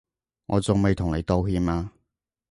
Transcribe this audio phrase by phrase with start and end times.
[0.47, 1.91] 我仲未同你道歉啊